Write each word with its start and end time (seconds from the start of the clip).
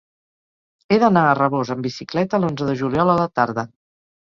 He 0.89 0.97
d'anar 1.03 1.23
a 1.25 1.35
Rabós 1.41 1.73
amb 1.77 1.87
bicicleta 1.89 2.41
l'onze 2.41 2.69
de 2.73 2.77
juliol 2.83 3.15
a 3.17 3.21
la 3.23 3.31
tarda. 3.39 3.71